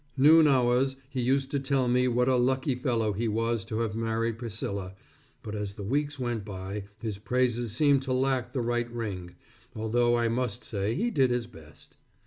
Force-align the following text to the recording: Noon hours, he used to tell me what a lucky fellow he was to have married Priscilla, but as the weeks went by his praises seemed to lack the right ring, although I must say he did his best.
Noon 0.17 0.47
hours, 0.47 0.95
he 1.11 1.21
used 1.21 1.51
to 1.51 1.59
tell 1.59 1.87
me 1.87 2.07
what 2.07 2.27
a 2.27 2.35
lucky 2.35 2.73
fellow 2.73 3.13
he 3.13 3.27
was 3.27 3.63
to 3.65 3.81
have 3.81 3.93
married 3.93 4.39
Priscilla, 4.39 4.95
but 5.43 5.53
as 5.53 5.75
the 5.75 5.83
weeks 5.83 6.17
went 6.17 6.43
by 6.43 6.85
his 6.97 7.19
praises 7.19 7.71
seemed 7.73 8.01
to 8.01 8.11
lack 8.13 8.51
the 8.51 8.61
right 8.61 8.91
ring, 8.91 9.35
although 9.75 10.17
I 10.17 10.27
must 10.27 10.63
say 10.63 10.95
he 10.95 11.11
did 11.11 11.29
his 11.29 11.45
best. 11.45 11.97